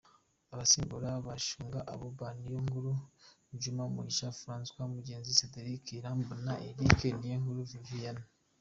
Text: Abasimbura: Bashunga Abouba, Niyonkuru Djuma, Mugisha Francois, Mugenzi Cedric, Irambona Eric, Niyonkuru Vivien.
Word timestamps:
Abasimbura: 0.53 1.09
Bashunga 1.25 1.79
Abouba, 1.93 2.27
Niyonkuru 2.41 2.91
Djuma, 3.57 3.83
Mugisha 3.95 4.35
Francois, 4.41 4.91
Mugenzi 4.93 5.37
Cedric, 5.39 5.83
Irambona 5.97 6.53
Eric, 6.69 6.99
Niyonkuru 7.19 7.61
Vivien. 7.71 8.17